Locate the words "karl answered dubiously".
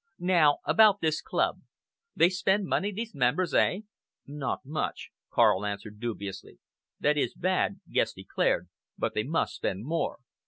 5.29-6.57